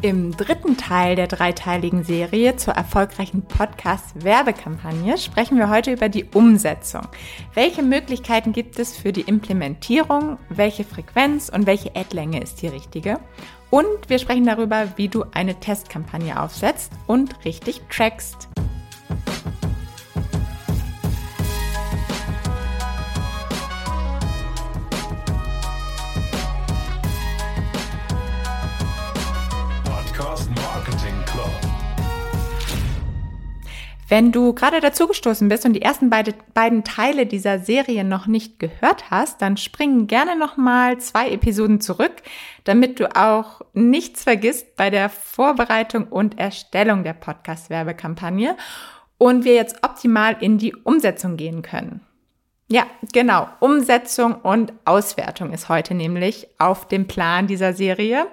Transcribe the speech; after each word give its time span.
Im 0.00 0.36
dritten 0.36 0.76
Teil 0.76 1.16
der 1.16 1.26
dreiteiligen 1.26 2.04
Serie 2.04 2.54
zur 2.54 2.74
erfolgreichen 2.74 3.42
Podcast-Werbekampagne 3.42 5.18
sprechen 5.18 5.58
wir 5.58 5.70
heute 5.70 5.92
über 5.92 6.08
die 6.08 6.24
Umsetzung. 6.24 7.02
Welche 7.54 7.82
Möglichkeiten 7.82 8.52
gibt 8.52 8.78
es 8.78 8.96
für 8.96 9.10
die 9.12 9.22
Implementierung? 9.22 10.38
Welche 10.50 10.84
Frequenz 10.84 11.48
und 11.48 11.66
welche 11.66 11.96
Ad-Länge 11.96 12.40
ist 12.40 12.62
die 12.62 12.68
richtige? 12.68 13.18
Und 13.70 14.08
wir 14.08 14.20
sprechen 14.20 14.46
darüber, 14.46 14.86
wie 14.94 15.08
du 15.08 15.24
eine 15.34 15.58
Testkampagne 15.58 16.40
aufsetzt 16.40 16.92
und 17.08 17.44
richtig 17.44 17.82
trackst. 17.90 18.48
Wenn 34.08 34.32
du 34.32 34.54
gerade 34.54 34.80
dazugestoßen 34.80 35.48
bist 35.48 35.66
und 35.66 35.74
die 35.74 35.82
ersten 35.82 36.08
beide, 36.08 36.32
beiden 36.54 36.82
Teile 36.82 37.26
dieser 37.26 37.58
Serie 37.58 38.04
noch 38.04 38.26
nicht 38.26 38.58
gehört 38.58 39.10
hast, 39.10 39.42
dann 39.42 39.58
spring 39.58 40.06
gerne 40.06 40.34
nochmal 40.34 40.96
zwei 40.98 41.30
Episoden 41.30 41.82
zurück, 41.82 42.22
damit 42.64 43.00
du 43.00 43.14
auch 43.14 43.60
nichts 43.74 44.24
vergisst 44.24 44.76
bei 44.76 44.88
der 44.88 45.10
Vorbereitung 45.10 46.08
und 46.08 46.38
Erstellung 46.38 47.04
der 47.04 47.12
Podcast-Werbekampagne 47.12 48.56
und 49.18 49.44
wir 49.44 49.54
jetzt 49.54 49.84
optimal 49.84 50.38
in 50.40 50.56
die 50.56 50.74
Umsetzung 50.74 51.36
gehen 51.36 51.60
können. 51.60 52.00
Ja, 52.66 52.86
genau. 53.12 53.48
Umsetzung 53.60 54.36
und 54.36 54.72
Auswertung 54.86 55.52
ist 55.52 55.68
heute 55.68 55.94
nämlich 55.94 56.48
auf 56.58 56.88
dem 56.88 57.06
Plan 57.08 57.46
dieser 57.46 57.74
Serie. 57.74 58.26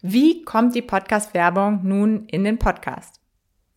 Wie 0.00 0.44
kommt 0.44 0.76
die 0.76 0.82
Podcast-Werbung 0.82 1.80
nun 1.82 2.26
in 2.26 2.44
den 2.44 2.58
Podcast? 2.58 3.17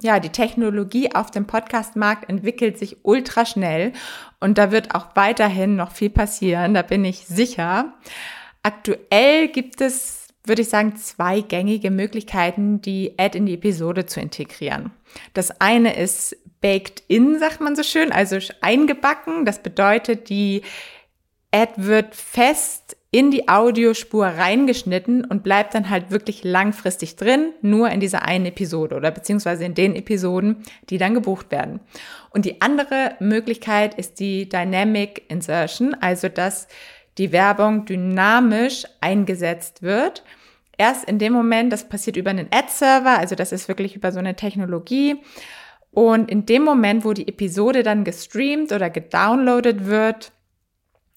Ja, 0.04 0.20
die 0.20 0.30
Technologie 0.30 1.14
auf 1.14 1.32
dem 1.32 1.48
Podcast-Markt 1.48 2.30
entwickelt 2.30 2.78
sich 2.78 2.98
ultra 3.04 3.46
schnell 3.46 3.94
und 4.40 4.58
da 4.58 4.72
wird 4.72 4.96
auch 4.96 5.16
weiterhin 5.16 5.76
noch 5.76 5.92
viel 5.92 6.10
passieren, 6.10 6.74
da 6.74 6.82
bin 6.82 7.06
ich 7.06 7.26
sicher. 7.26 7.94
Aktuell 8.64 9.48
gibt 9.48 9.82
es, 9.82 10.28
würde 10.44 10.62
ich 10.62 10.70
sagen, 10.70 10.96
zwei 10.96 11.42
gängige 11.42 11.92
Möglichkeiten, 11.92 12.82
die 12.82 13.14
Ad 13.18 13.38
in 13.38 13.46
die 13.46 13.56
Episode 13.56 14.06
zu 14.06 14.20
integrieren. 14.20 14.92
Das 15.34 15.62
eine 15.62 15.96
ist 15.96 16.36
baked 16.62 17.04
in, 17.08 17.40
sagt 17.40 17.60
man 17.60 17.76
so 17.76 17.84
schön, 17.84 18.12
also 18.12 18.38
eingebacken. 18.62 19.46
Das 19.46 19.64
bedeutet, 19.64 20.30
die 20.30 20.62
Ad 21.52 21.74
wird 21.78 22.16
fest 22.16 22.98
in 23.14 23.30
die 23.30 23.50
Audiospur 23.50 24.26
reingeschnitten 24.26 25.26
und 25.26 25.44
bleibt 25.44 25.76
dann 25.76 25.90
halt 25.90 26.12
wirklich 26.12 26.46
langfristig 26.46 27.18
drin, 27.18 27.52
nur 27.62 27.90
in 27.90 28.00
dieser 28.00 28.24
einen 28.24 28.46
Episode 28.46 28.96
oder 28.96 29.12
beziehungsweise 29.12 29.66
in 29.66 29.74
den 29.74 29.96
Episoden, 29.96 30.64
die 30.90 30.98
dann 30.98 31.14
gebucht 31.14 31.52
werden. 31.52 31.82
Und 32.30 32.46
die 32.46 32.62
andere 32.62 33.16
Möglichkeit 33.20 33.96
ist 33.96 34.22
die 34.22 34.48
Dynamic 34.48 35.24
Insertion, 35.28 35.94
also 35.94 36.30
dass 36.30 36.70
die 37.18 37.34
Werbung 37.34 37.86
dynamisch 37.86 38.86
eingesetzt 39.02 39.82
wird. 39.82 40.24
Erst 40.78 41.04
in 41.04 41.20
dem 41.20 41.34
Moment, 41.34 41.74
das 41.74 41.90
passiert 41.90 42.16
über 42.16 42.30
einen 42.30 42.48
Ad-Server, 42.50 43.20
also 43.20 43.36
das 43.36 43.52
ist 43.52 43.68
wirklich 43.68 43.94
über 43.98 44.14
so 44.14 44.20
eine 44.20 44.38
Technologie. 44.38 45.18
Und 45.92 46.32
in 46.32 46.46
dem 46.46 46.64
Moment, 46.64 47.04
wo 47.04 47.12
die 47.12 47.28
Episode 47.28 47.84
dann 47.84 48.06
gestreamt 48.06 48.72
oder 48.72 48.90
gedownloadet 48.90 49.86
wird, 49.86 50.32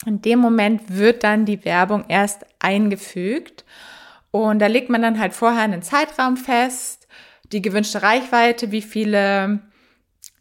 in 0.07 0.23
dem 0.23 0.39
Moment 0.39 0.83
wird 0.97 1.25
dann 1.25 1.45
die 1.45 1.65
Werbung 1.65 2.05
erst 2.09 2.45
eingefügt 2.59 3.65
und 4.31 4.59
da 4.59 4.67
legt 4.67 4.91
man 4.91 5.03
dann 5.03 5.21
halt 5.21 5.33
vorher 5.33 5.63
einen 5.63 5.83
Zeitraum 5.83 6.37
fest, 6.37 7.07
die 7.53 7.63
gewünschte 7.63 8.03
Reichweite, 8.03 8.73
wie 8.73 8.83
viele 8.83 9.61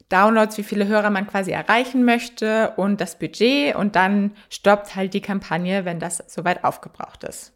Downloads, 0.10 0.58
wie 0.58 0.64
viele 0.64 0.88
Hörer 0.88 1.10
man 1.10 1.28
quasi 1.28 1.52
erreichen 1.52 2.06
möchte 2.06 2.74
und 2.78 3.02
das 3.02 3.18
Budget 3.18 3.76
und 3.76 3.96
dann 3.96 4.32
stoppt 4.50 4.96
halt 4.96 5.14
die 5.14 5.22
Kampagne, 5.22 5.86
wenn 5.86 6.00
das 6.00 6.24
soweit 6.28 6.64
aufgebraucht 6.64 7.24
ist. 7.24 7.54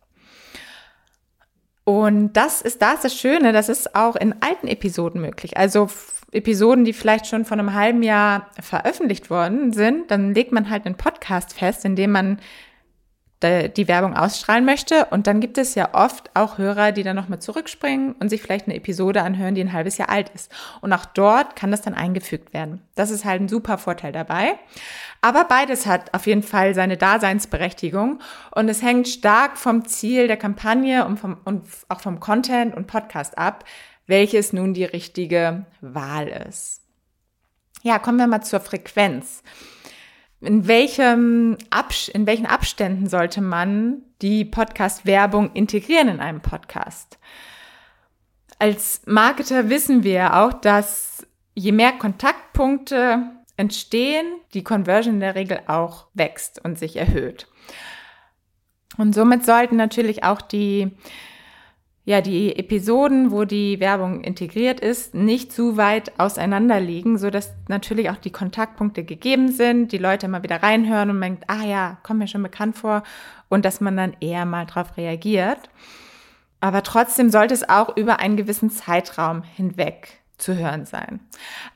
Und 1.84 2.34
das 2.34 2.62
ist 2.62 2.82
das, 2.82 3.02
das 3.02 3.16
Schöne, 3.16 3.54
das 3.54 3.70
ist 3.70 3.96
auch 3.96 4.16
in 4.16 4.36
alten 4.42 4.68
Episoden 4.68 5.22
möglich. 5.22 5.56
Also 5.56 5.90
Episoden, 6.32 6.86
die 6.86 6.94
vielleicht 6.94 7.28
schon 7.28 7.46
vor 7.46 7.58
einem 7.58 7.74
halben 7.74 8.04
Jahr 8.04 8.50
veröffentlicht 8.60 9.30
worden 9.30 9.72
sind, 9.74 10.12
dann 10.12 10.34
legt 10.34 10.52
man 10.52 10.70
halt 10.70 10.86
einen 10.86 10.96
Podcast 10.96 11.54
fest, 11.54 11.86
in 11.86 11.96
dem 11.96 12.12
man 12.12 12.40
die 13.44 13.88
Werbung 13.88 14.16
ausstrahlen 14.16 14.66
möchte. 14.66 15.06
Und 15.12 15.28
dann 15.28 15.40
gibt 15.40 15.60
es 15.60 15.76
ja 15.76 15.94
oft 15.94 16.32
auch 16.34 16.58
Hörer, 16.58 16.92
die 16.92 17.04
dann 17.04 17.16
nochmal 17.16 17.38
zurückspringen 17.40 18.14
und 18.14 18.30
sich 18.30 18.42
vielleicht 18.42 18.66
eine 18.66 18.76
Episode 18.76 19.22
anhören, 19.22 19.54
die 19.54 19.62
ein 19.62 19.74
halbes 19.74 20.00
Jahr 20.00 20.10
alt 20.10 20.30
ist. 20.34 20.52
Und 20.82 20.92
auch 20.92 21.06
dort 21.06 21.56
kann 21.56 21.70
das 21.70 21.84
dann 21.84 21.94
eingefügt 21.94 22.54
werden. 22.54 22.82
Das 22.96 23.12
ist 23.12 23.26
halt 23.26 23.42
ein 23.42 23.48
super 23.48 23.78
Vorteil 23.78 24.12
dabei. 24.12 24.58
Aber 25.22 25.44
beides 25.44 25.86
hat 25.86 26.16
auf 26.16 26.26
jeden 26.26 26.42
Fall 26.42 26.74
seine 26.74 26.98
Daseinsberechtigung 26.98 28.20
und 28.56 28.70
es 28.70 28.82
hängt 28.82 29.08
stark 29.08 29.58
vom 29.58 29.86
Ziel 29.86 30.28
der 30.28 30.38
Kampagne 30.38 31.06
und, 31.06 31.20
vom, 31.20 31.38
und 31.46 31.64
auch 31.90 32.02
vom 32.02 32.20
Content 32.20 32.76
und 32.76 32.88
Podcast 32.88 33.38
ab, 33.38 33.66
welches 34.08 34.54
nun 34.54 34.74
die 34.74 34.86
richtige 34.86 35.66
Wahl 35.82 36.28
ist. 36.28 36.82
Ja, 37.84 38.00
kommen 38.00 38.18
wir 38.18 38.28
mal 38.28 38.42
zur 38.42 38.60
Frequenz. 38.60 39.44
In, 40.42 40.68
welchem 40.68 41.58
Abs 41.70 42.08
in 42.08 42.26
welchen 42.26 42.46
Abständen 42.46 43.08
sollte 43.08 43.42
man 43.42 44.02
die 44.22 44.46
Podcast-Werbung 44.46 45.52
integrieren 45.54 46.10
in 46.10 46.20
einem 46.20 46.42
Podcast? 46.42 47.18
Als 48.60 49.02
Marketer 49.06 49.70
wissen 49.70 50.04
wir 50.04 50.36
auch, 50.36 50.54
dass 50.54 51.26
je 51.54 51.72
mehr 51.72 51.92
Kontaktpunkte 51.92 53.24
entstehen, 53.56 54.26
die 54.54 54.64
Conversion 54.64 55.16
in 55.16 55.20
der 55.20 55.36
Regel 55.36 55.60
auch 55.68 56.08
wächst 56.14 56.64
und 56.64 56.78
sich 56.78 56.96
erhöht. 56.96 57.48
Und 58.98 59.14
somit 59.14 59.46
sollten 59.46 59.76
natürlich 59.76 60.24
auch 60.24 60.42
die 60.42 60.92
ja, 62.08 62.22
die 62.22 62.58
Episoden, 62.58 63.32
wo 63.32 63.44
die 63.44 63.82
Werbung 63.82 64.22
integriert 64.22 64.80
ist, 64.80 65.14
nicht 65.14 65.52
zu 65.52 65.76
weit 65.76 66.18
auseinander 66.18 66.80
liegen, 66.80 67.18
so 67.18 67.30
dass 67.30 67.54
natürlich 67.68 68.10
auch 68.10 68.16
die 68.16 68.32
Kontaktpunkte 68.32 69.04
gegeben 69.04 69.52
sind, 69.52 69.92
die 69.92 69.98
Leute 69.98 70.28
immer 70.28 70.42
wieder 70.42 70.64
reinhören 70.64 71.10
und 71.10 71.20
denkt, 71.20 71.44
ah 71.48 71.66
ja, 71.66 71.98
kommt 72.04 72.20
mir 72.20 72.30
schon 72.30 72.44
bekannt 72.44 72.78
vor 72.78 73.04
und 73.50 73.66
dass 73.66 73.82
man 73.82 73.98
dann 73.98 74.16
eher 74.22 74.46
mal 74.46 74.66
drauf 74.66 74.96
reagiert. 74.96 75.70
Aber 76.62 76.82
trotzdem 76.82 77.30
sollte 77.30 77.54
es 77.54 77.68
auch 77.68 77.98
über 77.98 78.22
einen 78.22 78.38
gewissen 78.38 78.70
Zeitraum 78.70 79.44
hinweg 79.44 80.22
zu 80.38 80.56
hören 80.56 80.86
sein. 80.86 81.20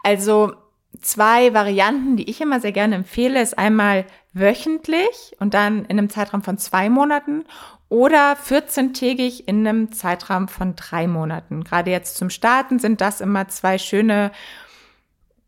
Also 0.02 0.53
zwei 1.01 1.53
Varianten, 1.53 2.16
die 2.17 2.29
ich 2.29 2.41
immer 2.41 2.59
sehr 2.59 2.72
gerne 2.72 2.95
empfehle, 2.95 3.41
ist 3.41 3.57
einmal 3.57 4.06
wöchentlich 4.34 5.35
und 5.39 5.53
dann 5.53 5.85
in 5.85 5.97
einem 5.97 6.09
Zeitraum 6.09 6.41
von 6.44 6.57
zwei 6.57 6.89
Monaten 6.89 7.45
oder 7.89 8.34
14-tägig 8.34 9.47
in 9.47 9.67
einem 9.67 9.91
Zeitraum 9.91 10.47
von 10.47 10.75
drei 10.75 11.07
Monaten. 11.07 11.63
Gerade 11.63 11.91
jetzt 11.91 12.16
zum 12.16 12.29
Starten 12.29 12.79
sind 12.79 13.01
das 13.01 13.19
immer 13.19 13.50
zwei 13.50 13.78
schöne 13.78 14.31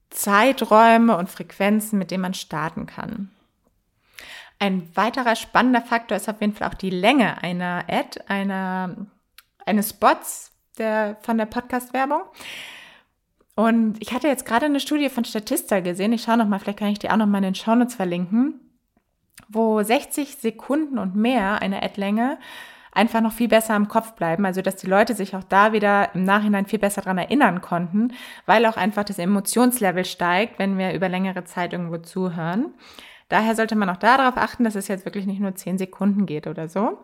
Zeiträume 0.09 1.17
und 1.17 1.29
Frequenzen, 1.29 1.97
mit 1.97 2.11
denen 2.11 2.21
man 2.21 2.33
starten 2.33 2.85
kann. 2.85 3.31
Ein 4.59 4.89
weiterer 4.95 5.35
spannender 5.35 5.81
Faktor 5.81 6.17
ist 6.17 6.29
auf 6.29 6.41
jeden 6.41 6.53
Fall 6.53 6.69
auch 6.69 6.73
die 6.73 6.89
Länge 6.89 7.41
einer 7.41 7.85
Ad, 7.89 8.19
einer, 8.27 8.95
eines 9.65 9.91
Spots 9.91 10.51
der, 10.77 11.17
von 11.21 11.37
der 11.37 11.45
Podcast-Werbung. 11.45 12.21
Und 13.55 13.97
ich 14.01 14.13
hatte 14.13 14.27
jetzt 14.27 14.45
gerade 14.45 14.65
eine 14.65 14.79
Studie 14.79 15.09
von 15.09 15.25
Statista 15.25 15.79
gesehen. 15.79 16.13
Ich 16.13 16.23
schaue 16.23 16.37
nochmal, 16.37 16.59
vielleicht 16.59 16.79
kann 16.79 16.89
ich 16.89 16.99
die 16.99 17.09
auch 17.09 17.17
nochmal 17.17 17.39
in 17.39 17.53
den 17.53 17.55
Shownotes 17.55 17.95
verlinken 17.95 18.59
wo 19.53 19.81
60 19.81 20.37
Sekunden 20.37 20.97
und 20.97 21.15
mehr 21.15 21.61
eine 21.61 21.83
Ad-Länge 21.83 22.37
einfach 22.91 23.21
noch 23.21 23.33
viel 23.33 23.47
besser 23.47 23.75
im 23.75 23.87
Kopf 23.87 24.13
bleiben, 24.13 24.45
also 24.45 24.61
dass 24.61 24.75
die 24.75 24.87
Leute 24.87 25.15
sich 25.15 25.35
auch 25.35 25.43
da 25.43 25.73
wieder 25.73 26.13
im 26.13 26.23
Nachhinein 26.25 26.67
viel 26.67 26.77
besser 26.77 27.01
dran 27.01 27.17
erinnern 27.17 27.61
konnten, 27.61 28.13
weil 28.45 28.65
auch 28.67 28.77
einfach 28.77 29.03
das 29.03 29.17
Emotionslevel 29.17 30.05
steigt, 30.05 30.59
wenn 30.59 30.77
wir 30.77 30.93
über 30.93 31.09
längere 31.09 31.43
Zeit 31.43 31.73
irgendwo 31.73 31.97
zuhören. 31.97 32.73
Daher 33.29 33.55
sollte 33.55 33.75
man 33.75 33.89
auch 33.89 33.97
darauf 33.97 34.37
achten, 34.37 34.63
dass 34.63 34.75
es 34.75 34.87
jetzt 34.87 35.05
wirklich 35.05 35.25
nicht 35.25 35.39
nur 35.39 35.55
10 35.55 35.79
Sekunden 35.79 36.27
geht 36.27 36.45
oder 36.45 36.69
so. 36.69 36.99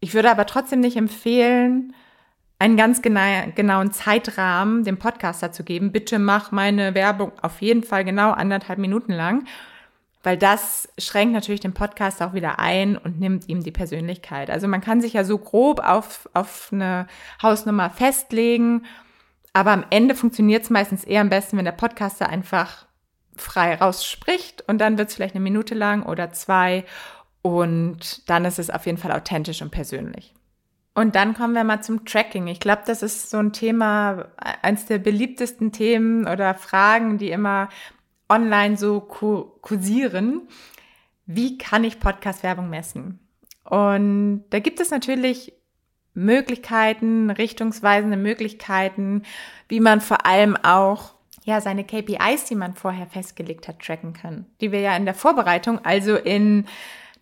Ich 0.00 0.14
würde 0.14 0.32
aber 0.32 0.46
trotzdem 0.46 0.80
nicht 0.80 0.96
empfehlen, 0.96 1.94
einen 2.58 2.76
ganz 2.76 3.02
genauen 3.02 3.92
Zeitrahmen 3.92 4.84
dem 4.84 4.98
Podcaster 4.98 5.52
zu 5.52 5.62
geben. 5.62 5.92
Bitte 5.92 6.18
mach 6.18 6.52
meine 6.52 6.94
Werbung 6.94 7.32
auf 7.42 7.60
jeden 7.60 7.82
Fall 7.82 8.04
genau 8.04 8.30
anderthalb 8.30 8.78
Minuten 8.78 9.12
lang, 9.12 9.46
weil 10.22 10.38
das 10.38 10.88
schränkt 10.98 11.34
natürlich 11.34 11.60
den 11.60 11.74
Podcast 11.74 12.22
auch 12.22 12.32
wieder 12.32 12.58
ein 12.58 12.96
und 12.96 13.20
nimmt 13.20 13.48
ihm 13.48 13.62
die 13.62 13.72
Persönlichkeit. 13.72 14.50
Also 14.50 14.68
man 14.68 14.80
kann 14.80 15.02
sich 15.02 15.12
ja 15.12 15.24
so 15.24 15.36
grob 15.38 15.80
auf, 15.80 16.28
auf 16.32 16.70
eine 16.72 17.06
Hausnummer 17.42 17.90
festlegen, 17.90 18.86
aber 19.52 19.72
am 19.72 19.84
Ende 19.90 20.14
funktioniert 20.14 20.64
es 20.64 20.70
meistens 20.70 21.04
eher 21.04 21.20
am 21.20 21.28
besten, 21.28 21.58
wenn 21.58 21.64
der 21.66 21.72
Podcaster 21.72 22.28
einfach 22.28 22.86
frei 23.36 23.74
rausspricht 23.74 24.66
und 24.66 24.78
dann 24.78 24.96
wird 24.96 25.10
es 25.10 25.14
vielleicht 25.14 25.34
eine 25.34 25.44
Minute 25.44 25.74
lang 25.74 26.04
oder 26.04 26.32
zwei 26.32 26.84
und 27.42 28.28
dann 28.30 28.46
ist 28.46 28.58
es 28.58 28.70
auf 28.70 28.86
jeden 28.86 28.98
Fall 28.98 29.12
authentisch 29.12 29.60
und 29.60 29.70
persönlich. 29.70 30.34
Und 30.96 31.14
dann 31.14 31.34
kommen 31.34 31.52
wir 31.52 31.62
mal 31.62 31.82
zum 31.82 32.06
Tracking. 32.06 32.46
Ich 32.46 32.58
glaube, 32.58 32.80
das 32.86 33.02
ist 33.02 33.28
so 33.28 33.36
ein 33.36 33.52
Thema, 33.52 34.28
eins 34.62 34.86
der 34.86 34.96
beliebtesten 34.96 35.70
Themen 35.70 36.26
oder 36.26 36.54
Fragen, 36.54 37.18
die 37.18 37.30
immer 37.30 37.68
online 38.30 38.78
so 38.78 39.00
kursieren. 39.00 40.48
Wie 41.26 41.58
kann 41.58 41.84
ich 41.84 42.00
Podcast-Werbung 42.00 42.70
messen? 42.70 43.20
Und 43.64 44.44
da 44.48 44.58
gibt 44.58 44.80
es 44.80 44.90
natürlich 44.90 45.52
Möglichkeiten, 46.14 47.28
richtungsweisende 47.28 48.16
Möglichkeiten, 48.16 49.24
wie 49.68 49.80
man 49.80 50.00
vor 50.00 50.24
allem 50.24 50.56
auch 50.56 51.12
ja 51.44 51.60
seine 51.60 51.84
KPIs, 51.84 52.46
die 52.46 52.54
man 52.54 52.74
vorher 52.74 53.06
festgelegt 53.06 53.68
hat, 53.68 53.80
tracken 53.80 54.14
kann, 54.14 54.46
die 54.62 54.72
wir 54.72 54.80
ja 54.80 54.96
in 54.96 55.04
der 55.04 55.14
Vorbereitung, 55.14 55.78
also 55.84 56.16
in 56.16 56.64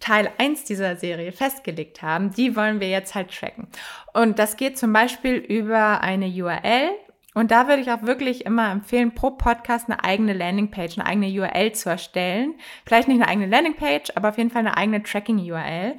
Teil 0.00 0.30
1 0.38 0.64
dieser 0.64 0.96
Serie 0.96 1.32
festgelegt 1.32 2.02
haben, 2.02 2.30
die 2.32 2.56
wollen 2.56 2.80
wir 2.80 2.88
jetzt 2.88 3.14
halt 3.14 3.30
tracken. 3.30 3.68
Und 4.12 4.38
das 4.38 4.56
geht 4.56 4.78
zum 4.78 4.92
Beispiel 4.92 5.34
über 5.34 6.00
eine 6.00 6.26
URL. 6.26 6.90
Und 7.34 7.50
da 7.50 7.66
würde 7.66 7.82
ich 7.82 7.90
auch 7.90 8.02
wirklich 8.02 8.46
immer 8.46 8.70
empfehlen, 8.70 9.12
pro 9.12 9.32
Podcast 9.32 9.88
eine 9.88 10.04
eigene 10.04 10.34
Landingpage, 10.34 10.98
eine 10.98 11.06
eigene 11.06 11.40
URL 11.40 11.72
zu 11.72 11.90
erstellen. 11.90 12.54
Vielleicht 12.86 13.08
nicht 13.08 13.20
eine 13.20 13.28
eigene 13.28 13.46
Landingpage, 13.48 14.12
aber 14.14 14.28
auf 14.28 14.38
jeden 14.38 14.50
Fall 14.50 14.60
eine 14.60 14.76
eigene 14.76 15.02
Tracking-URL. 15.02 15.96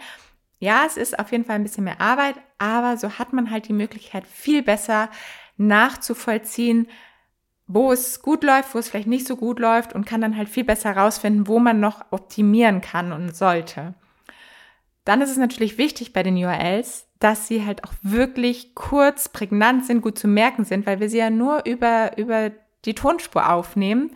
Ja, 0.59 0.83
es 0.85 0.95
ist 0.95 1.19
auf 1.19 1.31
jeden 1.31 1.43
Fall 1.43 1.55
ein 1.55 1.63
bisschen 1.63 1.83
mehr 1.83 1.99
Arbeit, 1.99 2.35
aber 2.57 2.95
so 2.95 3.19
hat 3.19 3.33
man 3.33 3.51
halt 3.51 3.67
die 3.67 3.73
Möglichkeit, 3.73 4.25
viel 4.25 4.63
besser 4.63 5.09
nachzuvollziehen, 5.57 6.87
wo 7.67 7.91
es 7.91 8.21
gut 8.21 8.43
läuft, 8.43 8.75
wo 8.75 8.79
es 8.79 8.89
vielleicht 8.89 9.07
nicht 9.07 9.27
so 9.27 9.35
gut 9.35 9.59
läuft 9.59 9.93
und 9.93 10.05
kann 10.05 10.21
dann 10.21 10.37
halt 10.37 10.49
viel 10.49 10.63
besser 10.63 10.93
herausfinden, 10.93 11.47
wo 11.47 11.59
man 11.59 11.79
noch 11.79 12.05
optimieren 12.11 12.81
kann 12.81 13.11
und 13.11 13.35
sollte. 13.35 13.95
Dann 15.03 15.21
ist 15.21 15.31
es 15.31 15.37
natürlich 15.37 15.77
wichtig 15.77 16.13
bei 16.13 16.23
den 16.23 16.37
URLs, 16.37 17.07
dass 17.19 17.47
sie 17.47 17.65
halt 17.65 17.83
auch 17.83 17.93
wirklich 18.01 18.75
kurz, 18.75 19.29
prägnant 19.29 19.85
sind, 19.85 20.01
gut 20.01 20.17
zu 20.17 20.27
merken 20.27 20.65
sind, 20.65 20.85
weil 20.85 20.99
wir 20.99 21.09
sie 21.09 21.19
ja 21.19 21.29
nur 21.29 21.65
über, 21.65 22.17
über 22.17 22.51
die 22.85 22.95
Tonspur 22.95 23.49
aufnehmen. 23.49 24.11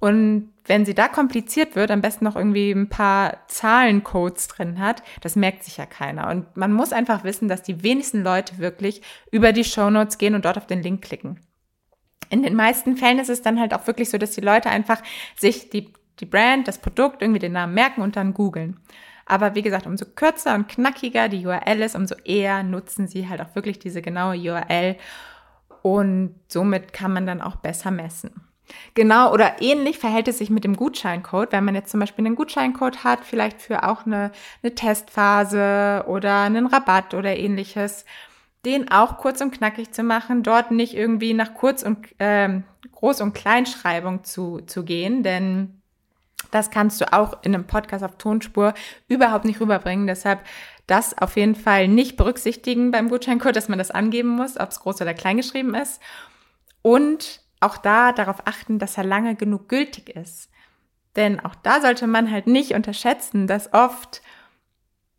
Und 0.00 0.52
wenn 0.64 0.84
sie 0.84 0.94
da 0.94 1.08
kompliziert 1.08 1.74
wird, 1.74 1.90
am 1.90 2.02
besten 2.02 2.24
noch 2.24 2.36
irgendwie 2.36 2.70
ein 2.70 2.88
paar 2.88 3.38
Zahlencodes 3.48 4.48
drin 4.48 4.78
hat, 4.78 5.02
das 5.22 5.34
merkt 5.34 5.64
sich 5.64 5.78
ja 5.78 5.86
keiner. 5.86 6.28
Und 6.28 6.56
man 6.56 6.72
muss 6.72 6.92
einfach 6.92 7.24
wissen, 7.24 7.48
dass 7.48 7.62
die 7.62 7.82
wenigsten 7.82 8.22
Leute 8.22 8.58
wirklich 8.58 9.02
über 9.30 9.52
die 9.52 9.64
Shownotes 9.64 10.18
gehen 10.18 10.34
und 10.34 10.44
dort 10.44 10.58
auf 10.58 10.66
den 10.66 10.82
Link 10.82 11.02
klicken 11.02 11.40
in 12.30 12.42
den 12.42 12.54
meisten 12.54 12.96
Fällen 12.96 13.18
ist 13.18 13.30
es 13.30 13.42
dann 13.42 13.58
halt 13.58 13.74
auch 13.74 13.86
wirklich 13.86 14.10
so, 14.10 14.18
dass 14.18 14.32
die 14.32 14.40
Leute 14.40 14.70
einfach 14.70 15.02
sich 15.36 15.70
die, 15.70 15.92
die 16.20 16.26
Brand, 16.26 16.68
das 16.68 16.78
Produkt, 16.78 17.22
irgendwie 17.22 17.38
den 17.38 17.52
Namen 17.52 17.74
merken 17.74 18.02
und 18.02 18.16
dann 18.16 18.34
googeln. 18.34 18.78
Aber 19.26 19.54
wie 19.54 19.62
gesagt, 19.62 19.86
umso 19.86 20.06
kürzer 20.06 20.54
und 20.54 20.68
knackiger 20.68 21.28
die 21.28 21.46
URL 21.46 21.82
ist, 21.82 21.94
umso 21.94 22.14
eher 22.24 22.62
nutzen 22.62 23.06
sie 23.06 23.28
halt 23.28 23.42
auch 23.42 23.54
wirklich 23.54 23.78
diese 23.78 24.00
genaue 24.00 24.36
URL 24.38 24.96
und 25.82 26.34
somit 26.48 26.92
kann 26.92 27.12
man 27.12 27.26
dann 27.26 27.42
auch 27.42 27.56
besser 27.56 27.90
messen. 27.90 28.48
Genau 28.94 29.32
oder 29.32 29.62
ähnlich 29.62 29.98
verhält 29.98 30.28
es 30.28 30.38
sich 30.38 30.50
mit 30.50 30.64
dem 30.64 30.76
Gutscheincode. 30.76 31.52
Wenn 31.52 31.64
man 31.64 31.74
jetzt 31.74 31.90
zum 31.90 32.00
Beispiel 32.00 32.26
einen 32.26 32.36
Gutscheincode 32.36 33.04
hat, 33.04 33.24
vielleicht 33.24 33.62
für 33.62 33.84
auch 33.84 34.04
eine, 34.04 34.30
eine 34.62 34.74
Testphase 34.74 36.04
oder 36.06 36.42
einen 36.42 36.66
Rabatt 36.66 37.14
oder 37.14 37.36
ähnliches, 37.36 38.04
den 38.64 38.90
auch 38.90 39.18
kurz 39.18 39.40
und 39.40 39.52
knackig 39.52 39.92
zu 39.92 40.02
machen, 40.02 40.42
dort 40.42 40.70
nicht 40.70 40.94
irgendwie 40.94 41.34
nach 41.34 41.54
Kurz- 41.54 41.82
und 41.82 42.08
ähm, 42.18 42.64
Groß- 42.94 43.22
und 43.22 43.34
Kleinschreibung 43.34 44.24
zu, 44.24 44.60
zu 44.66 44.84
gehen, 44.84 45.22
denn 45.22 45.80
das 46.50 46.70
kannst 46.70 47.00
du 47.00 47.12
auch 47.12 47.42
in 47.42 47.54
einem 47.54 47.66
Podcast 47.66 48.02
auf 48.02 48.16
Tonspur 48.16 48.74
überhaupt 49.06 49.44
nicht 49.44 49.60
rüberbringen. 49.60 50.06
Deshalb 50.06 50.40
das 50.86 51.16
auf 51.18 51.36
jeden 51.36 51.54
Fall 51.54 51.88
nicht 51.88 52.16
berücksichtigen 52.16 52.90
beim 52.90 53.10
Gutscheincode, 53.10 53.54
dass 53.54 53.68
man 53.68 53.78
das 53.78 53.90
angeben 53.90 54.30
muss, 54.30 54.58
ob 54.58 54.70
es 54.70 54.80
groß 54.80 55.02
oder 55.02 55.14
klein 55.14 55.36
geschrieben 55.36 55.74
ist. 55.74 56.00
Und 56.80 57.42
auch 57.60 57.76
da 57.76 58.12
darauf 58.12 58.46
achten, 58.46 58.78
dass 58.78 58.96
er 58.96 59.04
lange 59.04 59.34
genug 59.34 59.68
gültig 59.68 60.08
ist. 60.08 60.50
Denn 61.16 61.40
auch 61.40 61.54
da 61.56 61.80
sollte 61.80 62.06
man 62.06 62.30
halt 62.30 62.46
nicht 62.46 62.72
unterschätzen, 62.72 63.46
dass 63.46 63.72
oft 63.74 64.22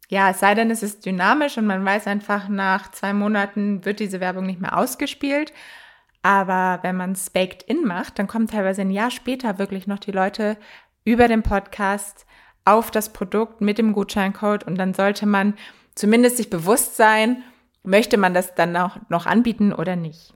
ja, 0.10 0.32
es 0.32 0.40
sei 0.40 0.56
denn, 0.56 0.72
es 0.72 0.82
ist 0.82 1.06
dynamisch 1.06 1.58
und 1.60 1.68
man 1.68 1.86
weiß 1.86 2.08
einfach, 2.08 2.50
nach 2.50 2.92
zwei 2.92 3.14
Monaten 3.14 3.86
wird 3.86 4.00
diese 4.00 4.20
Werbung 4.20 4.46
nicht 4.48 4.60
mehr 4.60 4.76
ausgespielt. 4.76 5.54
Aber 6.24 6.80
wenn 6.82 6.98
man 6.98 7.12
es 7.12 7.30
baked 7.30 7.62
in 7.64 7.86
macht, 7.86 8.18
dann 8.18 8.28
kommen 8.28 8.48
teilweise 8.48 8.82
ein 8.82 8.90
Jahr 8.90 9.12
später 9.12 9.60
wirklich 9.60 9.86
noch 9.86 10.00
die 10.00 10.12
Leute 10.12 10.58
über 11.06 11.28
den 11.28 11.44
Podcast 11.44 12.26
auf 12.66 12.90
das 12.90 13.14
Produkt 13.14 13.62
mit 13.62 13.78
dem 13.78 13.94
Gutscheincode 13.94 14.64
und 14.66 14.78
dann 14.80 14.96
sollte 14.96 15.28
man 15.28 15.54
zumindest 15.94 16.38
sich 16.38 16.50
bewusst 16.50 16.98
sein, 16.98 17.44
möchte 17.84 18.18
man 18.18 18.34
das 18.34 18.56
dann 18.56 18.76
auch 18.78 18.98
noch 19.10 19.28
anbieten 19.28 19.72
oder 19.74 19.96
nicht. 19.96 20.34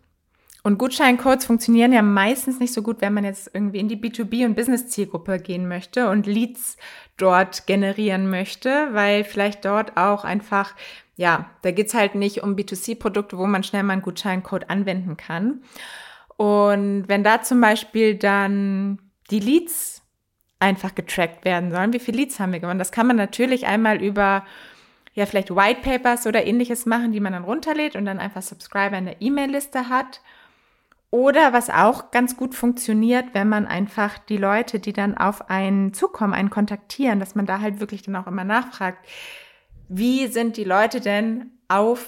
Und 0.65 0.77
Gutscheincodes 0.77 1.45
funktionieren 1.45 1.91
ja 1.91 2.01
meistens 2.01 2.59
nicht 2.61 2.73
so 2.73 2.81
gut, 2.81 3.01
wenn 3.01 3.13
man 3.13 3.25
jetzt 3.25 3.51
irgendwie 3.53 3.79
in 3.79 3.89
die 3.89 3.97
B2B- 3.97 4.45
und 4.45 4.55
Business-Zielgruppe 4.55 5.39
gehen 5.39 5.67
möchte 5.67 6.09
und 6.09 6.25
Leads 6.25 6.77
dort 7.17 7.67
generieren 7.67 8.29
möchte, 8.29 8.87
weil 8.93 9.25
vielleicht 9.25 9.65
dort 9.65 9.97
auch 9.97 10.23
einfach, 10.23 10.73
ja, 11.17 11.49
da 11.63 11.71
geht's 11.71 11.93
halt 11.93 12.15
nicht 12.15 12.43
um 12.43 12.55
B2C-Produkte, 12.55 13.37
wo 13.37 13.45
man 13.45 13.63
schnell 13.63 13.83
mal 13.83 13.93
einen 13.93 14.01
Gutscheincode 14.01 14.69
anwenden 14.69 15.17
kann. 15.17 15.63
Und 16.37 17.09
wenn 17.09 17.25
da 17.25 17.41
zum 17.41 17.59
Beispiel 17.59 18.15
dann 18.15 18.99
die 19.29 19.41
Leads 19.41 20.01
einfach 20.59 20.95
getrackt 20.95 21.43
werden 21.43 21.71
sollen, 21.71 21.91
wie 21.91 21.99
viele 21.99 22.19
Leads 22.19 22.39
haben 22.39 22.53
wir 22.53 22.61
gewonnen? 22.61 22.79
Das 22.79 22.93
kann 22.93 23.07
man 23.07 23.17
natürlich 23.17 23.67
einmal 23.67 24.01
über 24.01 24.45
ja, 25.13 25.25
vielleicht 25.25 25.53
White 25.55 25.81
Papers 25.81 26.25
oder 26.25 26.45
ähnliches 26.45 26.85
machen, 26.85 27.11
die 27.11 27.19
man 27.19 27.33
dann 27.33 27.43
runterlädt 27.43 27.95
und 27.95 28.05
dann 28.05 28.19
einfach 28.19 28.41
Subscriber 28.41 28.97
in 28.97 29.05
der 29.05 29.21
E-Mail-Liste 29.21 29.89
hat. 29.89 30.21
Oder 31.13 31.53
was 31.53 31.69
auch 31.69 32.09
ganz 32.09 32.37
gut 32.37 32.55
funktioniert, 32.55 33.35
wenn 33.35 33.47
man 33.47 33.67
einfach 33.67 34.17
die 34.17 34.37
Leute, 34.37 34.79
die 34.79 34.93
dann 34.93 35.15
auf 35.15 35.47
einen 35.47 35.93
zukommen, 35.93 36.33
einen 36.33 36.49
kontaktieren, 36.49 37.19
dass 37.19 37.35
man 37.35 37.45
da 37.45 37.59
halt 37.59 37.79
wirklich 37.79 38.01
dann 38.01 38.15
auch 38.15 38.25
immer 38.25 38.43
nachfragt, 38.43 38.97
wie 39.87 40.25
sind 40.25 40.57
die 40.57 40.63
Leute 40.63 41.01
denn 41.01 41.51
auf 41.67 42.03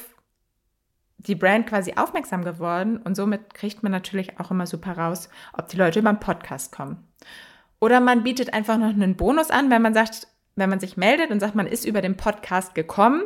die 1.19 1.35
Brand 1.35 1.67
quasi 1.67 1.93
aufmerksam 1.95 2.43
geworden 2.43 2.97
und 2.97 3.13
somit 3.13 3.53
kriegt 3.53 3.83
man 3.83 3.91
natürlich 3.91 4.39
auch 4.39 4.49
immer 4.49 4.65
super 4.65 4.97
raus, 4.97 5.29
ob 5.53 5.67
die 5.67 5.77
Leute 5.77 5.99
über 5.99 6.09
einen 6.09 6.19
Podcast 6.19 6.71
kommen. 6.71 7.07
Oder 7.79 7.99
man 7.99 8.23
bietet 8.23 8.55
einfach 8.55 8.79
noch 8.79 8.89
einen 8.89 9.15
Bonus 9.15 9.51
an, 9.51 9.69
wenn 9.69 9.83
man 9.83 9.93
sagt, 9.93 10.27
wenn 10.55 10.71
man 10.71 10.79
sich 10.79 10.97
meldet 10.97 11.29
und 11.29 11.41
sagt, 11.41 11.53
man 11.53 11.67
ist 11.67 11.85
über 11.85 12.01
den 12.01 12.17
Podcast 12.17 12.73
gekommen, 12.73 13.21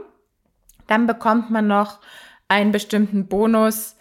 dann 0.88 1.08
bekommt 1.08 1.52
man 1.52 1.68
noch 1.68 2.02
einen 2.50 2.74
bestimmten 2.74 3.28
Bonus, 3.28 3.96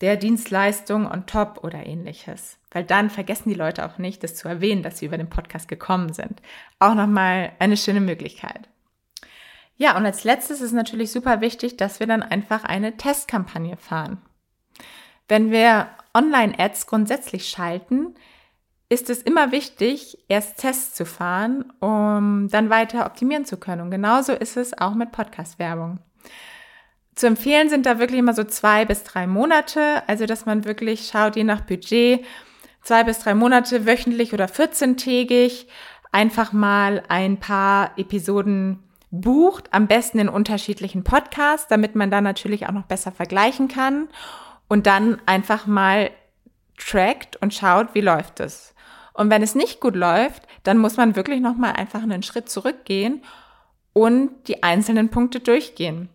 der 0.00 0.16
Dienstleistung 0.16 1.10
on 1.10 1.26
top 1.26 1.60
oder 1.62 1.86
ähnliches. 1.86 2.58
Weil 2.70 2.84
dann 2.84 3.10
vergessen 3.10 3.48
die 3.48 3.54
Leute 3.54 3.86
auch 3.86 3.98
nicht, 3.98 4.22
das 4.22 4.34
zu 4.34 4.48
erwähnen, 4.48 4.82
dass 4.82 4.98
sie 4.98 5.06
über 5.06 5.18
den 5.18 5.30
Podcast 5.30 5.68
gekommen 5.68 6.12
sind. 6.12 6.42
Auch 6.78 6.94
nochmal 6.94 7.52
eine 7.58 7.76
schöne 7.76 8.00
Möglichkeit. 8.00 8.68
Ja, 9.76 9.96
und 9.96 10.06
als 10.06 10.24
letztes 10.24 10.60
ist 10.60 10.72
natürlich 10.72 11.10
super 11.12 11.40
wichtig, 11.40 11.76
dass 11.76 12.00
wir 12.00 12.06
dann 12.06 12.22
einfach 12.22 12.64
eine 12.64 12.96
Testkampagne 12.96 13.76
fahren. 13.76 14.22
Wenn 15.28 15.50
wir 15.50 15.88
Online-Ads 16.14 16.86
grundsätzlich 16.86 17.48
schalten, 17.48 18.14
ist 18.88 19.10
es 19.10 19.22
immer 19.22 19.52
wichtig, 19.52 20.18
erst 20.28 20.58
Tests 20.58 20.94
zu 20.94 21.04
fahren, 21.04 21.72
um 21.80 22.48
dann 22.48 22.70
weiter 22.70 23.04
optimieren 23.04 23.44
zu 23.44 23.56
können. 23.56 23.82
Und 23.82 23.90
genauso 23.90 24.32
ist 24.32 24.56
es 24.56 24.78
auch 24.78 24.94
mit 24.94 25.12
Podcast-Werbung. 25.12 25.98
Zu 27.16 27.26
empfehlen 27.26 27.70
sind 27.70 27.86
da 27.86 27.98
wirklich 27.98 28.18
immer 28.18 28.34
so 28.34 28.44
zwei 28.44 28.84
bis 28.84 29.02
drei 29.02 29.26
Monate, 29.26 30.06
also 30.06 30.26
dass 30.26 30.44
man 30.44 30.66
wirklich 30.66 31.08
schaut, 31.08 31.34
je 31.34 31.44
nach 31.44 31.62
Budget, 31.62 32.22
zwei 32.82 33.04
bis 33.04 33.20
drei 33.20 33.34
Monate 33.34 33.86
wöchentlich 33.86 34.34
oder 34.34 34.44
14-tägig 34.44 35.66
einfach 36.12 36.52
mal 36.52 37.02
ein 37.08 37.40
paar 37.40 37.92
Episoden 37.96 38.82
bucht, 39.10 39.72
am 39.72 39.86
besten 39.86 40.18
in 40.18 40.28
unterschiedlichen 40.28 41.04
Podcasts, 41.04 41.68
damit 41.68 41.94
man 41.94 42.10
dann 42.10 42.24
natürlich 42.24 42.66
auch 42.66 42.72
noch 42.72 42.84
besser 42.84 43.12
vergleichen 43.12 43.68
kann 43.68 44.08
und 44.68 44.86
dann 44.86 45.18
einfach 45.24 45.66
mal 45.66 46.10
trackt 46.76 47.36
und 47.36 47.54
schaut, 47.54 47.94
wie 47.94 48.02
läuft 48.02 48.40
es. 48.40 48.74
Und 49.14 49.30
wenn 49.30 49.42
es 49.42 49.54
nicht 49.54 49.80
gut 49.80 49.96
läuft, 49.96 50.42
dann 50.64 50.76
muss 50.76 50.98
man 50.98 51.16
wirklich 51.16 51.40
noch 51.40 51.56
mal 51.56 51.72
einfach 51.72 52.02
einen 52.02 52.22
Schritt 52.22 52.50
zurückgehen 52.50 53.22
und 53.94 54.32
die 54.48 54.62
einzelnen 54.62 55.08
Punkte 55.08 55.40
durchgehen 55.40 56.10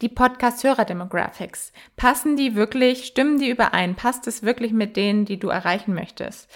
die 0.00 0.08
Podcast-Hörer-Demographics. 0.08 1.72
Passen 1.96 2.36
die 2.36 2.54
wirklich, 2.54 3.04
stimmen 3.04 3.38
die 3.38 3.50
überein? 3.50 3.94
Passt 3.94 4.26
es 4.26 4.42
wirklich 4.42 4.72
mit 4.72 4.96
denen, 4.96 5.24
die 5.24 5.38
du 5.38 5.48
erreichen 5.48 5.94
möchtest? 5.94 6.50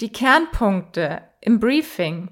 Die 0.00 0.12
Kernpunkte 0.12 1.22
im 1.40 1.60
Briefing. 1.60 2.28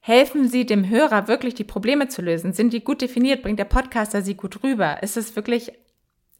Helfen 0.00 0.48
sie 0.48 0.64
dem 0.64 0.88
Hörer 0.88 1.28
wirklich 1.28 1.54
die 1.54 1.64
Probleme 1.64 2.08
zu 2.08 2.22
lösen? 2.22 2.52
Sind 2.52 2.72
die 2.72 2.82
gut 2.82 3.02
definiert? 3.02 3.42
Bringt 3.42 3.58
der 3.58 3.64
Podcaster 3.64 4.22
sie 4.22 4.34
gut 4.34 4.62
rüber? 4.62 5.02
Ist 5.02 5.16
es 5.16 5.36
wirklich 5.36 5.72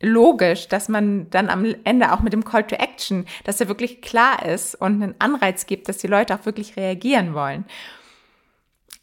logisch, 0.00 0.69
dass 0.69 0.88
man 0.88 1.28
dann 1.31 1.49
am 1.49 1.75
Ende 1.85 2.12
auch 2.12 2.21
mit 2.21 2.33
dem 2.33 2.45
Call 2.45 2.67
to 2.67 2.76
Action, 2.76 3.26
dass 3.45 3.61
er 3.61 3.69
wirklich 3.69 4.00
klar 4.00 4.47
ist 4.47 4.75
und 4.75 5.02
einen 5.02 5.14
Anreiz 5.19 5.67
gibt, 5.67 5.88
dass 5.88 5.99
die 5.99 6.07
Leute 6.07 6.35
auch 6.35 6.47
wirklich 6.47 6.76
reagieren 6.76 7.35
wollen? 7.35 7.64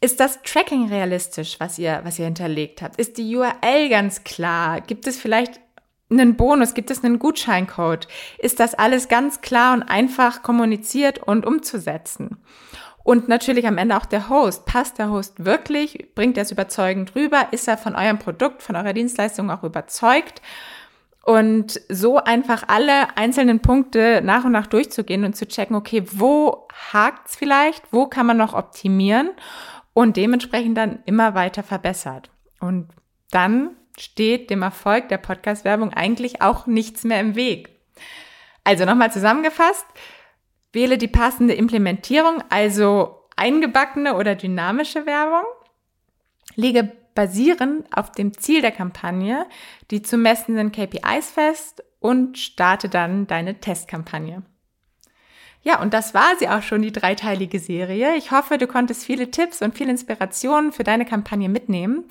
Ist 0.00 0.20
das 0.20 0.42
Tracking 0.42 0.88
realistisch, 0.88 1.58
was 1.58 1.78
ihr, 1.78 2.00
was 2.04 2.18
ihr 2.18 2.26
hinterlegt 2.26 2.82
habt? 2.82 2.98
Ist 2.98 3.18
die 3.18 3.36
URL 3.36 3.88
ganz 3.88 4.24
klar? 4.24 4.80
Gibt 4.80 5.06
es 5.06 5.18
vielleicht 5.18 5.60
einen 6.10 6.36
Bonus? 6.36 6.74
Gibt 6.74 6.90
es 6.90 7.02
einen 7.02 7.18
Gutscheincode? 7.18 8.06
Ist 8.38 8.60
das 8.60 8.74
alles 8.74 9.08
ganz 9.08 9.40
klar 9.40 9.74
und 9.74 9.82
einfach 9.82 10.42
kommuniziert 10.42 11.18
und 11.18 11.46
umzusetzen? 11.46 12.38
Und 13.02 13.28
natürlich 13.28 13.66
am 13.68 13.78
Ende 13.78 13.96
auch 13.96 14.04
der 14.04 14.28
Host. 14.28 14.66
Passt 14.66 14.98
der 14.98 15.10
Host 15.10 15.44
wirklich? 15.44 16.08
Bringt 16.14 16.36
er 16.36 16.42
es 16.42 16.50
überzeugend 16.50 17.14
rüber? 17.14 17.48
Ist 17.52 17.68
er 17.68 17.78
von 17.78 17.94
eurem 17.94 18.18
Produkt, 18.18 18.62
von 18.62 18.74
eurer 18.74 18.92
Dienstleistung 18.92 19.50
auch 19.50 19.62
überzeugt? 19.62 20.42
Und 21.24 21.80
so 21.88 22.18
einfach 22.18 22.64
alle 22.68 23.16
einzelnen 23.16 23.60
Punkte 23.60 24.20
nach 24.22 24.44
und 24.44 24.52
nach 24.52 24.66
durchzugehen 24.66 25.24
und 25.24 25.36
zu 25.36 25.46
checken, 25.46 25.76
okay, 25.76 26.04
wo 26.12 26.66
hakt's 26.92 27.36
vielleicht? 27.36 27.84
Wo 27.92 28.06
kann 28.06 28.26
man 28.26 28.36
noch 28.36 28.54
optimieren? 28.54 29.30
Und 29.96 30.18
dementsprechend 30.18 30.76
dann 30.76 30.98
immer 31.06 31.34
weiter 31.34 31.62
verbessert. 31.62 32.30
Und 32.60 32.90
dann 33.30 33.70
steht 33.98 34.50
dem 34.50 34.60
Erfolg 34.60 35.08
der 35.08 35.16
Podcast-Werbung 35.16 35.90
eigentlich 35.94 36.42
auch 36.42 36.66
nichts 36.66 37.04
mehr 37.04 37.18
im 37.18 37.34
Weg. 37.34 37.70
Also 38.62 38.84
nochmal 38.84 39.10
zusammengefasst, 39.10 39.86
wähle 40.74 40.98
die 40.98 41.08
passende 41.08 41.54
Implementierung, 41.54 42.44
also 42.50 43.22
eingebackene 43.36 44.16
oder 44.16 44.34
dynamische 44.34 45.06
Werbung, 45.06 45.46
lege 46.56 46.92
basierend 47.14 47.86
auf 47.90 48.12
dem 48.12 48.36
Ziel 48.36 48.60
der 48.60 48.72
Kampagne 48.72 49.46
die 49.90 50.02
zu 50.02 50.18
messenden 50.18 50.72
KPIs 50.72 51.30
fest 51.30 51.82
und 52.00 52.36
starte 52.36 52.90
dann 52.90 53.26
deine 53.26 53.60
Testkampagne. 53.60 54.42
Ja, 55.66 55.82
und 55.82 55.92
das 55.94 56.14
war 56.14 56.36
sie 56.38 56.48
auch 56.48 56.62
schon, 56.62 56.82
die 56.82 56.92
dreiteilige 56.92 57.58
Serie. 57.58 58.14
Ich 58.14 58.30
hoffe, 58.30 58.56
du 58.56 58.68
konntest 58.68 59.04
viele 59.04 59.32
Tipps 59.32 59.62
und 59.62 59.76
viel 59.76 59.88
Inspiration 59.88 60.70
für 60.70 60.84
deine 60.84 61.04
Kampagne 61.04 61.48
mitnehmen. 61.48 62.04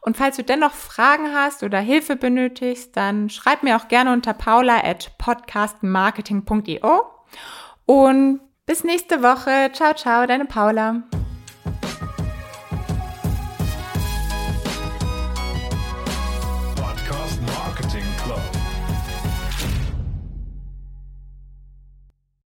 Und 0.00 0.16
falls 0.16 0.36
du 0.36 0.44
dennoch 0.44 0.70
Fragen 0.70 1.34
hast 1.34 1.64
oder 1.64 1.80
Hilfe 1.80 2.14
benötigst, 2.14 2.96
dann 2.96 3.28
schreib 3.28 3.64
mir 3.64 3.76
auch 3.76 3.88
gerne 3.88 4.12
unter 4.12 4.32
paula 4.32 4.84
at 4.84 5.18
podcastmarketing.io. 5.18 7.02
Und 7.84 8.40
bis 8.64 8.84
nächste 8.84 9.24
Woche. 9.24 9.72
Ciao, 9.72 9.92
ciao, 9.92 10.24
deine 10.28 10.44
Paula. 10.44 11.02